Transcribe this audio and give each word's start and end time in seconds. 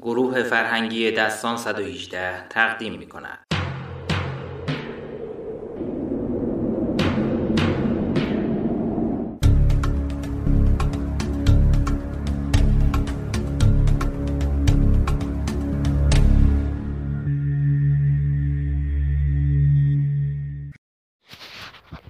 گروه 0.00 0.42
فرهنگی 0.42 1.10
دستان 1.10 1.56
118 1.56 2.48
تقدیم 2.48 2.98
می 2.98 3.06
کند. 3.06 3.38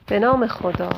به 0.06 0.18
نام 0.18 0.46
خدا 0.46 0.90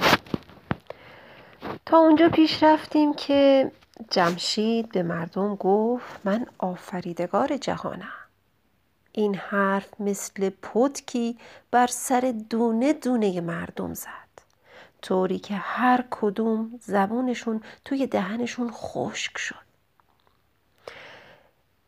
تا 1.87 1.99
اونجا 1.99 2.29
پیش 2.29 2.63
رفتیم 2.63 3.15
که 3.15 3.71
جمشید 4.11 4.89
به 4.89 5.03
مردم 5.03 5.55
گفت 5.55 6.21
من 6.25 6.47
آفریدگار 6.59 7.57
جهانم. 7.57 8.13
این 9.13 9.35
حرف 9.35 10.01
مثل 10.01 10.51
پتکی 10.51 11.39
بر 11.71 11.87
سر 11.87 12.35
دونه 12.51 12.93
دونه 12.93 13.41
مردم 13.41 13.95
زد. 13.95 14.31
طوری 15.03 15.39
که 15.39 15.55
هر 15.55 16.05
کدوم 16.11 16.81
زبونشون 16.83 17.63
توی 17.85 18.07
دهنشون 18.07 18.71
خشک 18.71 19.39
شد. 19.39 19.71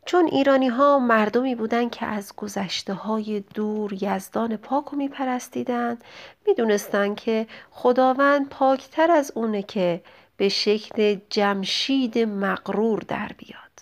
چون 0.06 0.26
ایرانی 0.26 0.68
ها 0.68 0.98
مردمی 0.98 1.54
بودند 1.54 1.90
که 1.90 2.06
از 2.06 2.36
گذشته 2.36 2.94
های 2.94 3.40
دور 3.54 3.92
یزدان 4.04 4.56
پاک 4.56 4.84
رو 4.84 4.98
میپرستیدن 4.98 5.98
می‌دونستند 6.46 7.16
که 7.16 7.46
خداوند 7.70 8.48
پاکتر 8.48 9.10
از 9.10 9.32
اونه 9.34 9.62
که 9.62 10.02
به 10.42 10.48
شکل 10.48 11.16
جمشید 11.30 12.18
مقرور 12.18 12.98
در 12.98 13.30
بیاد. 13.38 13.80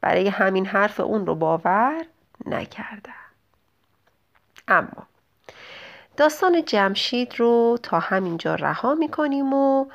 برای 0.00 0.28
همین 0.28 0.66
حرف 0.66 1.00
اون 1.00 1.26
رو 1.26 1.34
باور 1.34 2.06
نکردن 2.46 3.12
اما 4.68 5.06
داستان 6.16 6.64
جمشید 6.64 7.34
رو 7.36 7.78
تا 7.82 7.98
همینجا 7.98 8.54
رها 8.54 8.94
می‌کنیم 8.94 9.52
و 9.52 9.86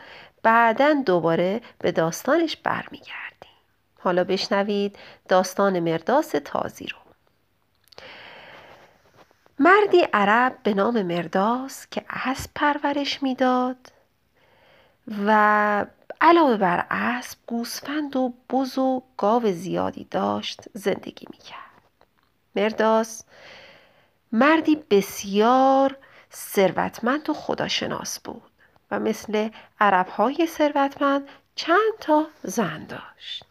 بعدا 0.44 0.94
دوباره 1.06 1.62
به 1.80 1.92
داستانش 1.92 2.58
برمیگردیم. 2.58 3.58
حالا 4.00 4.23
بشنوید 4.23 4.98
داستان 5.30 5.80
مرداس 5.80 6.36
تازی 6.45 6.88
رو. 6.88 6.98
مردی 9.60 10.08
عرب 10.14 10.58
به 10.64 10.73
نام 10.73 11.02
مرداس 11.02 11.88
که 11.92 12.06
اسب 12.10 12.50
پرورش 12.56 13.23
می‌داد. 13.23 13.78
و 15.08 15.86
علاوه 16.22 16.58
بر 16.58 16.86
اسب 16.90 17.38
گوسفند 17.48 18.16
و 18.16 18.34
بز 18.50 18.78
و 18.78 19.04
گاو 19.18 19.52
زیادی 19.52 20.08
داشت 20.12 20.62
زندگی 20.73 21.28
می‌کرد. 21.32 21.60
مرداس 22.56 23.23
مردی 24.32 24.76
بسیار 24.76 25.98
ثروتمند 26.34 27.30
و 27.30 27.34
خداشناس 27.34 28.20
بود 28.20 28.52
و 28.92 29.00
مثل 29.00 29.50
عربهای 29.80 30.48
ثروتمند 30.48 31.28
چند 31.56 31.94
تا 32.00 32.28
زن 32.44 32.86
داشت 32.86 33.45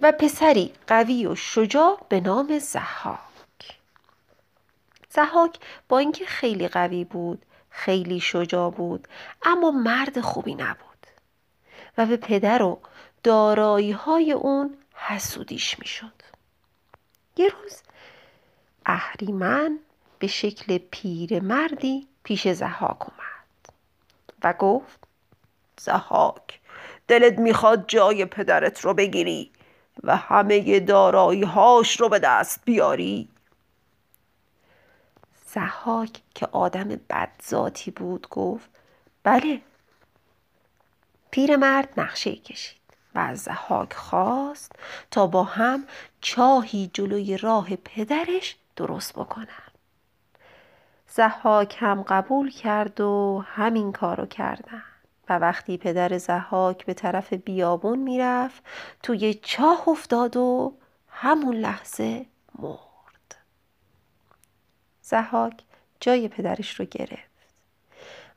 و 0.00 0.12
پسری 0.12 0.72
قوی 0.86 1.26
و 1.26 1.34
شجاع 1.34 2.06
به 2.08 2.20
نام 2.20 2.58
زحاک. 2.58 3.78
زحاک 5.10 5.58
با 5.88 5.98
اینکه 5.98 6.26
خیلی 6.26 6.68
قوی 6.68 7.04
بود 7.04 7.42
خیلی 7.72 8.20
شجاع 8.20 8.70
بود 8.70 9.08
اما 9.42 9.70
مرد 9.70 10.20
خوبی 10.20 10.54
نبود. 10.54 11.06
و 11.98 12.06
به 12.06 12.16
پدر 12.16 12.62
و 12.62 12.80
دارایی 13.22 13.92
های 13.92 14.32
اون 14.32 14.76
حسودیش 14.94 15.78
می‌شد. 15.78 16.12
یه 17.36 17.48
روز 17.48 17.82
اهریمن 18.86 19.78
به 20.18 20.26
شکل 20.26 20.78
پیر 20.78 21.42
مردی 21.42 22.08
پیش 22.24 22.48
زحاک 22.48 23.08
اومد 23.08 23.76
و 24.44 24.52
گفت 24.52 25.00
زحاک 25.80 26.60
دلت 27.08 27.38
می‌خواد 27.38 27.84
جای 27.88 28.24
پدرت 28.24 28.80
رو 28.80 28.94
بگیری 28.94 29.50
و 30.02 30.16
همه 30.16 30.80
دارایی 30.80 31.42
هاش 31.42 32.00
رو 32.00 32.08
به 32.08 32.18
دست 32.18 32.60
بیاری؟ 32.64 33.28
زحاک 35.54 36.22
که 36.34 36.46
آدم 36.46 36.88
بدذاتی 36.88 37.90
بود 37.90 38.28
گفت 38.28 38.70
بله. 39.22 39.60
پیرمرد 41.30 41.88
نقشه 41.96 42.36
کشید 42.36 42.80
و 43.14 43.18
از 43.18 43.38
زحاک 43.38 43.92
خواست 43.92 44.72
تا 45.10 45.26
با 45.26 45.44
هم 45.44 45.84
چاهی 46.20 46.90
جلوی 46.94 47.36
راه 47.36 47.76
پدرش 47.76 48.56
درست 48.76 49.12
بکنن. 49.12 49.46
زحاک 51.08 51.76
هم 51.78 52.02
قبول 52.02 52.50
کرد 52.50 53.00
و 53.00 53.44
همین 53.46 53.92
کارو 53.92 54.26
کردن 54.26 54.82
و 55.28 55.38
وقتی 55.38 55.76
پدر 55.76 56.18
زحاک 56.18 56.86
به 56.86 56.94
طرف 56.94 57.32
بیابون 57.32 57.98
می‌رفت 57.98 58.62
توی 59.02 59.34
چاه 59.34 59.88
افتاد 59.88 60.36
و 60.36 60.74
همون 61.08 61.56
لحظه 61.56 62.26
مرد. 62.58 62.91
زحاک 65.02 65.62
جای 66.00 66.28
پدرش 66.28 66.80
رو 66.80 66.84
گرفت 66.84 67.32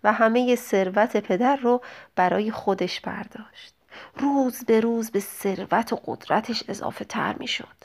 و 0.03 0.13
همه 0.13 0.55
ثروت 0.55 1.17
پدر 1.17 1.55
رو 1.55 1.81
برای 2.15 2.51
خودش 2.51 2.99
برداشت. 2.99 3.75
روز 4.15 4.65
به 4.65 4.79
روز 4.79 5.11
به 5.11 5.19
ثروت 5.19 5.93
و 5.93 5.99
قدرتش 6.05 6.63
اضافه 6.67 7.05
تر 7.05 7.33
می 7.33 7.47
شد 7.47 7.75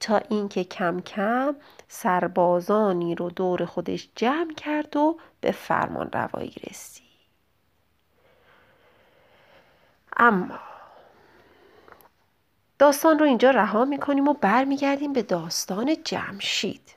تا 0.00 0.16
اینکه 0.16 0.64
کم 0.64 1.00
کم 1.00 1.56
سربازانی 1.88 3.14
رو 3.14 3.30
دور 3.30 3.64
خودش 3.64 4.08
جمع 4.16 4.54
کرد 4.54 4.96
و 4.96 5.18
به 5.40 5.52
فرمان 5.52 6.10
روایی 6.12 6.54
رسید. 6.70 7.04
اما 10.16 10.58
داستان 12.78 13.18
رو 13.18 13.26
اینجا 13.26 13.50
رها 13.50 13.84
می‌کنیم 13.84 14.28
و 14.28 14.34
برمیگردیم 14.34 15.12
به 15.12 15.22
داستان 15.22 15.96
جمشید. 16.04 16.93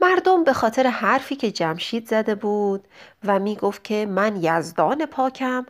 مردم 0.00 0.44
به 0.44 0.52
خاطر 0.52 0.86
حرفی 0.86 1.36
که 1.36 1.50
جمشید 1.50 2.08
زده 2.08 2.34
بود 2.34 2.88
و 3.24 3.38
می‌گفت 3.38 3.84
که 3.84 4.06
من 4.06 4.36
یزدان 4.42 5.06
پاکم 5.06 5.66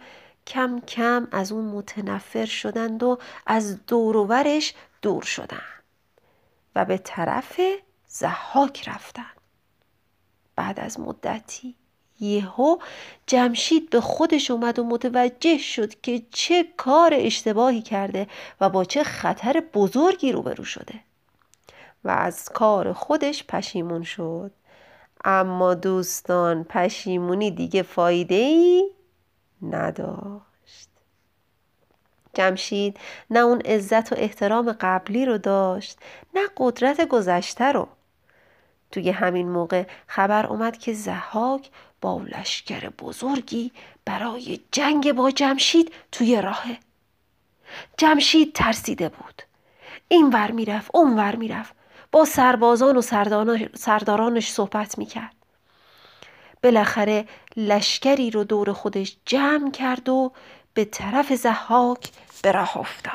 کم 0.46 0.80
کم 0.80 1.28
از 1.32 1.52
اون 1.52 1.64
متنفر 1.64 2.44
شدند 2.44 3.02
و 3.02 3.18
از 3.46 3.86
دوروورش 3.86 4.74
دور 5.02 5.22
شدند 5.22 5.82
و 6.74 6.84
به 6.84 6.98
طرف 6.98 7.60
زحاک 8.06 8.88
رفتن. 8.88 9.30
بعد 10.56 10.80
از 10.80 11.00
مدتی 11.00 11.74
یهو 12.20 12.78
جمشید 13.26 13.90
به 13.90 14.00
خودش 14.00 14.50
اومد 14.50 14.78
و 14.78 14.84
متوجه 14.84 15.58
شد 15.58 16.00
که 16.00 16.22
چه 16.30 16.66
کار 16.76 17.10
اشتباهی 17.14 17.82
کرده 17.82 18.26
و 18.60 18.70
با 18.70 18.84
چه 18.84 19.04
خطر 19.04 19.62
بزرگی 19.74 20.32
روبرو 20.32 20.64
شده. 20.64 21.00
و 22.04 22.10
از 22.10 22.48
کار 22.48 22.92
خودش 22.92 23.44
پشیمون 23.44 24.02
شد. 24.02 24.50
اما 25.24 25.74
دوستان 25.74 26.64
پشیمونی 26.64 27.50
دیگه 27.50 27.82
فایده 27.82 28.34
ای 28.34 28.90
نداشت. 29.62 30.88
جمشید 32.34 33.00
نه 33.30 33.40
اون 33.40 33.60
عزت 33.60 34.12
و 34.12 34.16
احترام 34.18 34.72
قبلی 34.80 35.26
رو 35.26 35.38
داشت 35.38 35.98
نه 36.34 36.40
قدرت 36.56 37.08
گذشته 37.08 37.72
رو. 37.72 37.88
توی 38.90 39.10
همین 39.10 39.48
موقع 39.48 39.86
خبر 40.06 40.46
اومد 40.46 40.78
که 40.78 40.92
زحاک 40.92 41.70
با 42.00 42.22
لشکر 42.22 42.88
بزرگی 42.88 43.72
برای 44.04 44.60
جنگ 44.72 45.12
با 45.12 45.30
جمشید 45.30 45.92
توی 46.12 46.42
راهه. 46.42 46.78
جمشید 47.96 48.52
ترسیده 48.52 49.08
بود. 49.08 49.42
این 50.08 50.30
ور 50.30 50.50
می‌رفت 50.50 50.90
اون 50.94 51.16
ور 51.18 51.36
می‌رفت. 51.36 51.74
با 52.14 52.24
سربازان 52.24 52.96
و 52.96 53.02
سردارانش 53.74 54.50
صحبت 54.50 54.98
می‌کرد. 54.98 55.36
بالاخره 56.62 57.24
لشکری 57.56 58.30
رو 58.30 58.44
دور 58.44 58.72
خودش 58.72 59.16
جمع 59.26 59.70
کرد 59.70 60.08
و 60.08 60.32
به 60.74 60.84
طرف 60.84 61.32
زحاک 61.32 62.10
به 62.42 62.52
راه 62.52 62.76
افتاد. 62.76 63.14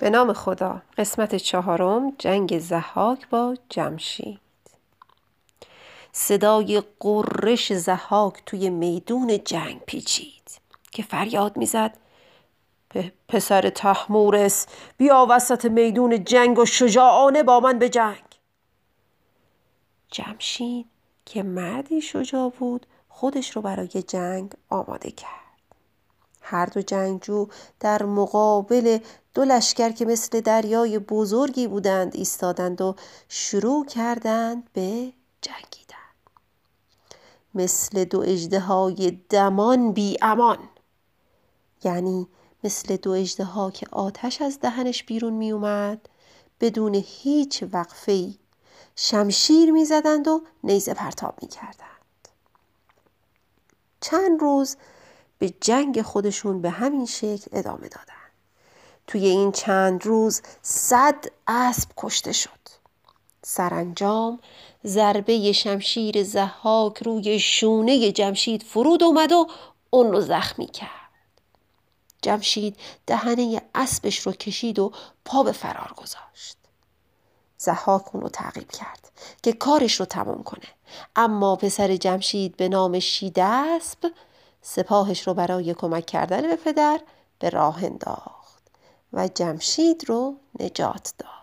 به 0.00 0.10
نام 0.10 0.32
خدا 0.32 0.82
قسمت 0.98 1.34
چهارم 1.34 2.12
جنگ 2.18 2.58
زحاک 2.58 3.28
با 3.28 3.56
جمشید. 3.68 4.47
صدای 6.20 6.82
قررش 7.00 7.72
زحاک 7.72 8.42
توی 8.46 8.70
میدون 8.70 9.44
جنگ 9.44 9.80
پیچید 9.86 10.60
که 10.92 11.02
فریاد 11.02 11.56
می‌زد 11.56 11.96
پسر 13.28 13.70
تحمورس 13.70 14.66
بیا 14.96 15.26
وسط 15.30 15.64
میدون 15.64 16.24
جنگ 16.24 16.58
و 16.58 16.64
شجاعانه 16.64 17.42
با 17.42 17.60
من 17.60 17.78
به 17.78 17.88
جنگ. 17.88 18.24
جمشید 20.10 20.86
که 21.26 21.42
مردی 21.42 22.00
شجاع 22.00 22.50
بود 22.50 22.86
خودش 23.08 23.56
رو 23.56 23.62
برای 23.62 24.02
جنگ 24.02 24.52
آماده 24.70 25.10
کرد. 25.10 25.30
هر 26.40 26.66
دو 26.66 26.82
جنگجو 26.82 27.48
در 27.80 28.02
مقابل 28.02 28.98
دو 29.34 29.44
لشکر 29.44 29.90
که 29.90 30.04
مثل 30.04 30.40
دریای 30.40 30.98
بزرگی 30.98 31.66
بودند 31.66 32.16
ایستادند 32.16 32.80
و 32.80 32.94
شروع 33.28 33.86
کردند 33.86 34.70
به 34.72 35.12
جنگیدن. 35.42 35.87
مثل 37.54 38.04
دو 38.04 38.24
های 38.60 39.18
دمان 39.30 39.92
بی 39.92 40.16
امان 40.22 40.58
یعنی 41.84 42.28
مثل 42.64 42.96
دو 42.96 43.10
اجده 43.10 43.70
که 43.74 43.86
آتش 43.92 44.42
از 44.42 44.60
دهنش 44.60 45.04
بیرون 45.04 45.32
می 45.32 45.50
اومد 45.50 46.08
بدون 46.60 46.94
هیچ 46.94 47.64
وقفه 47.72 48.34
شمشیر 48.96 49.72
می 49.72 49.84
زدند 49.84 50.28
و 50.28 50.42
نیزه 50.64 50.94
پرتاب 50.94 51.34
می 51.42 51.48
کردند. 51.48 52.28
چند 54.00 54.40
روز 54.40 54.76
به 55.38 55.54
جنگ 55.60 56.02
خودشون 56.02 56.62
به 56.62 56.70
همین 56.70 57.06
شکل 57.06 57.50
ادامه 57.52 57.88
دادن. 57.88 58.14
توی 59.06 59.26
این 59.26 59.52
چند 59.52 60.06
روز 60.06 60.42
صد 60.62 61.24
اسب 61.46 61.88
کشته 61.96 62.32
شد. 62.32 62.77
سرانجام 63.42 64.40
ضربه 64.86 65.52
شمشیر 65.52 66.22
زحاک 66.22 67.02
روی 67.02 67.38
شونه 67.38 68.12
جمشید 68.12 68.62
فرود 68.62 69.02
اومد 69.02 69.32
و 69.32 69.46
اون 69.90 70.12
رو 70.12 70.20
زخمی 70.20 70.66
کرد. 70.66 70.88
جمشید 72.22 72.76
دهنه 73.06 73.62
اسبش 73.74 74.18
رو 74.18 74.32
کشید 74.32 74.78
و 74.78 74.92
پا 75.24 75.42
به 75.42 75.52
فرار 75.52 75.92
گذاشت. 75.96 76.58
زحاک 77.58 78.14
اون 78.14 78.22
رو 78.22 78.28
تعقیب 78.28 78.70
کرد 78.70 79.10
که 79.42 79.52
کارش 79.52 80.00
رو 80.00 80.06
تمام 80.06 80.42
کنه 80.42 80.68
اما 81.16 81.56
پسر 81.56 81.96
جمشید 81.96 82.56
به 82.56 82.68
نام 82.68 82.98
شیدسب 82.98 83.98
سپاهش 84.62 85.26
رو 85.26 85.34
برای 85.34 85.74
کمک 85.74 86.06
کردن 86.06 86.42
به 86.42 86.56
پدر 86.56 87.00
به 87.38 87.50
راه 87.50 87.84
انداخت 87.84 88.62
و 89.12 89.28
جمشید 89.28 90.04
رو 90.08 90.36
نجات 90.60 91.12
داد 91.18 91.37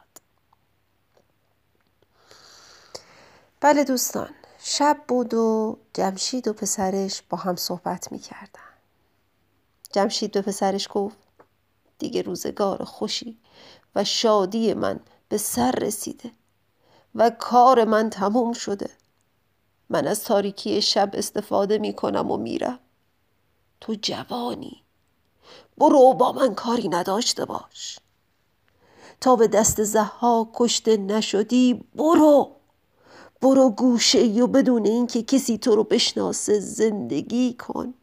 بله 3.65 3.83
دوستان 3.83 4.29
شب 4.59 4.97
بود 5.07 5.33
و 5.33 5.77
جمشید 5.93 6.47
و 6.47 6.53
پسرش 6.53 7.21
با 7.29 7.37
هم 7.37 7.55
صحبت 7.55 8.11
می 8.11 8.19
کردن. 8.19 8.61
جمشید 9.93 10.31
به 10.31 10.41
پسرش 10.41 10.87
گفت 10.91 11.17
دیگه 11.99 12.21
روزگار 12.21 12.83
خوشی 12.83 13.37
و 13.95 14.03
شادی 14.03 14.73
من 14.73 14.99
به 15.29 15.37
سر 15.37 15.71
رسیده 15.71 16.31
و 17.15 17.29
کار 17.29 17.83
من 17.83 18.09
تموم 18.09 18.53
شده. 18.53 18.89
من 19.89 20.07
از 20.07 20.23
تاریکی 20.23 20.81
شب 20.81 21.09
استفاده 21.13 21.77
می 21.77 21.93
کنم 21.93 22.31
و 22.31 22.37
میرم. 22.37 22.79
تو 23.81 23.95
جوانی 24.01 24.83
برو 25.77 26.13
با 26.13 26.31
من 26.31 26.55
کاری 26.55 26.89
نداشته 26.89 27.45
باش. 27.45 27.99
تا 29.21 29.35
به 29.35 29.47
دست 29.47 29.83
زها 29.83 30.51
کشته 30.53 30.97
نشدی 30.97 31.83
برو. 31.95 32.54
برو 33.41 33.69
گوشه 33.69 34.19
ای 34.19 34.41
و 34.41 34.47
بدون 34.47 34.85
اینکه 34.85 35.23
کسی 35.23 35.57
تو 35.57 35.75
رو 35.75 35.83
بشناسه 35.83 36.59
زندگی 36.59 37.53
کن 37.53 37.93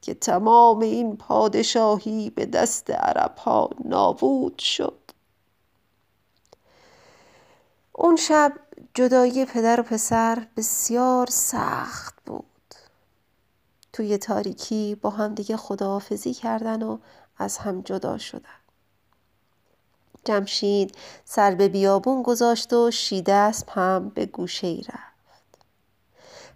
که 0.00 0.14
تمام 0.14 0.80
این 0.80 1.16
پادشاهی 1.16 2.30
به 2.30 2.46
دست 2.46 2.90
عرب 2.90 3.36
ها 3.36 3.70
نابود 3.84 4.58
شد. 4.58 4.98
اون 7.92 8.16
شب 8.16 8.52
جدایی 8.94 9.44
پدر 9.44 9.80
و 9.80 9.82
پسر 9.82 10.46
بسیار 10.56 11.26
سخت 11.26 12.14
بود. 12.26 12.44
توی 13.92 14.18
تاریکی 14.18 14.94
با 14.94 15.10
هم 15.10 15.34
دیگه 15.34 15.56
خداحافظی 15.56 16.34
کردن 16.34 16.82
و 16.82 16.98
از 17.38 17.58
هم 17.58 17.80
جدا 17.80 18.18
شدن. 18.18 18.59
جمشید 20.24 20.94
سر 21.24 21.54
به 21.54 21.68
بیابون 21.68 22.22
گذاشت 22.22 22.72
و 22.72 22.90
شیدسب 22.90 23.68
هم 23.68 24.08
به 24.08 24.26
گوشه 24.26 24.66
ای 24.66 24.82
رفت. 24.82 25.58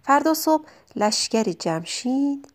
فردا 0.03 0.33
صبح 0.33 0.63
لشکر 0.95 1.43
جمشید 1.43 2.47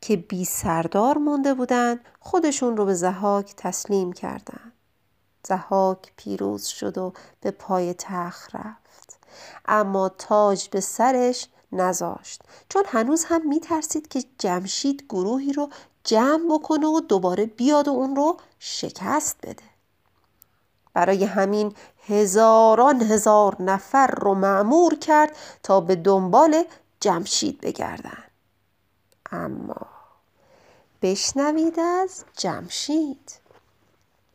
که 0.00 0.16
بی 0.16 0.44
سردار 0.44 1.18
مونده 1.18 1.54
بودن 1.54 2.00
خودشون 2.20 2.76
رو 2.76 2.84
به 2.84 2.94
زهاک 2.94 3.54
تسلیم 3.56 4.12
کردند. 4.12 4.72
زهاک 5.46 6.12
پیروز 6.16 6.66
شد 6.66 6.98
و 6.98 7.12
به 7.40 7.50
پای 7.50 7.94
تخت 7.98 8.54
رفت. 8.54 9.18
اما 9.66 10.08
تاج 10.08 10.68
به 10.68 10.80
سرش 10.80 11.48
نذاشت. 11.72 12.42
چون 12.68 12.82
هنوز 12.86 13.24
هم 13.24 13.48
میترسید 13.48 14.08
که 14.08 14.24
جمشید 14.38 15.04
گروهی 15.08 15.52
رو 15.52 15.68
جمع 16.04 16.54
بکنه 16.54 16.86
و 16.86 17.00
دوباره 17.00 17.46
بیاد 17.46 17.88
و 17.88 17.90
اون 17.90 18.16
رو 18.16 18.36
شکست 18.58 19.36
بده. 19.42 19.69
برای 20.94 21.24
همین 21.24 21.74
هزاران 22.06 23.02
هزار 23.02 23.62
نفر 23.62 24.06
رو 24.06 24.34
معمور 24.34 24.94
کرد 24.94 25.36
تا 25.62 25.80
به 25.80 25.96
دنبال 25.96 26.64
جمشید 27.00 27.60
بگردن. 27.60 28.24
اما 29.32 29.86
بشنوید 31.02 31.80
از 31.80 32.24
جمشید. 32.36 33.40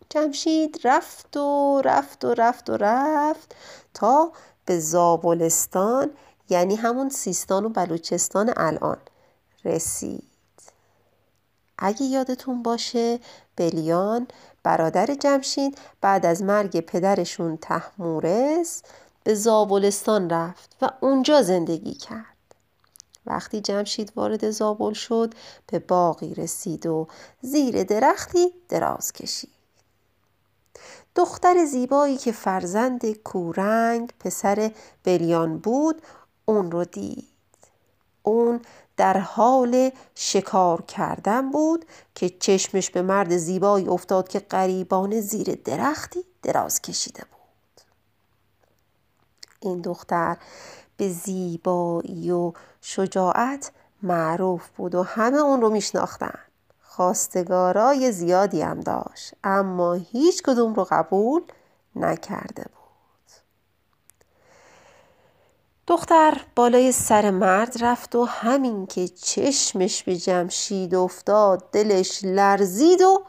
جمشید 0.10 0.80
رفت 0.84 1.38
و 1.38 1.82
رفت 1.86 2.26
و 2.26 2.34
رفت 2.34 2.70
و 2.70 2.78
رفت 2.78 3.56
تا 3.94 4.32
به 4.66 4.80
زابلستان 4.80 6.12
یعنی 6.50 6.76
همون 6.76 7.10
سیستان 7.10 7.66
و 7.66 7.70
بلوچستان 7.70 8.54
الان 8.58 8.98
رسید. 9.66 10.35
اگه 11.78 12.04
یادتون 12.04 12.64
باشه 12.64 13.20
بلیان 13.56 14.28
برادر 14.64 15.06
جمشید 15.14 15.78
بعد 16.02 16.26
از 16.26 16.44
مرگ 16.44 16.80
پدرشون 16.80 17.58
تحمورس 17.58 18.84
به 19.24 19.36
زابلستان 19.36 20.30
رفت 20.30 20.76
و 20.82 20.90
اونجا 21.00 21.42
زندگی 21.42 21.94
کرد. 21.94 22.26
وقتی 23.26 23.62
جمشید 23.62 24.12
وارد 24.16 24.50
زابل 24.50 24.94
شد 24.94 25.34
به 25.68 25.80
باقی 25.80 26.34
رسید 26.34 26.86
و 26.86 27.08
زیر 27.42 27.84
درختی 27.84 28.52
دراز 28.70 29.14
کشید. 29.14 29.50
دختر 31.16 31.66
زیبایی 31.66 32.18
که 32.18 32.32
فرزند 32.32 33.12
کورنگ 33.12 34.14
پسر 34.20 34.72
بلیان 35.04 35.58
بود 35.58 36.02
اون 36.46 36.72
رو 36.72 36.86
دید. 36.86 37.28
اون 38.24 38.62
در 38.98 39.18
حال 39.18 39.92
شکار 40.16 40.82
کردن 40.82 41.52
بود 41.52 41.86
که 42.16 42.30
چشمش 42.30 42.90
به 42.90 43.02
مرد 43.02 43.38
زیبایی 43.38 43.88
افتاد 43.88 44.28
که 44.28 44.40
قریبان 44.40 45.22
زیر 45.22 45.56
درختی 45.66 46.20
دراز 46.44 46.82
کشیده 46.82 47.24
بود. 47.32 47.82
این 49.60 49.82
دختر 49.82 50.38
به 50.98 51.10
زیبایی 51.10 52.32
و 52.32 52.54
شجاعت 52.82 53.72
معروف 54.04 54.70
بود 54.70 54.96
و 54.96 55.04
همه 55.04 55.38
اون 55.38 55.62
رو 55.62 55.70
میشناختن. 55.70 56.40
خواستگارای 56.96 58.12
زیادی 58.12 58.62
هم 58.62 58.80
داشت 58.80 59.34
اما 59.44 59.94
هیچ 59.94 60.44
کدوم 60.44 60.74
رو 60.74 60.88
قبول 60.90 61.42
نکرده 61.96 62.64
بود. 62.64 62.85
دختر 65.88 66.42
بالای 66.56 66.92
سر 66.92 67.30
مرد 67.30 67.84
رفت 67.84 68.16
و 68.16 68.26
همین 68.26 68.86
که 68.86 69.08
چشمش 69.08 70.04
به 70.04 70.16
جمشید 70.16 70.96
افتاد 70.96 71.72
دلش 71.72 72.20
لرزید 72.24 73.02
و 73.02 73.26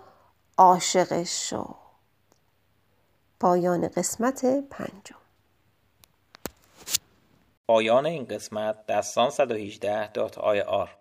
عاشقش 0.59 1.51
شد. 1.51 1.75
پایان 3.41 3.89
قسمت 3.89 4.45
پنجم. 4.71 5.17
پایان 7.69 8.07
این 8.07 8.25
قسمت 8.25 8.87
دستان 8.87 9.31
118 9.31 10.13
دات 10.13 10.39
آی 10.39 10.61
آر. 10.61 10.97